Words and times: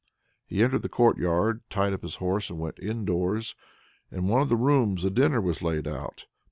He 0.47 0.63
entered 0.63 0.81
the 0.81 0.89
courtyard, 0.89 1.61
tied 1.69 1.93
up 1.93 2.01
his 2.01 2.15
horse, 2.15 2.49
and 2.49 2.57
went 2.57 2.79
indoors. 2.79 3.53
In 4.11 4.27
one 4.27 4.41
of 4.41 4.49
the 4.49 4.55
rooms 4.57 5.05
a 5.05 5.11
dinner 5.11 5.39
was 5.39 5.61
laid 5.61 5.87
out. 5.87 6.25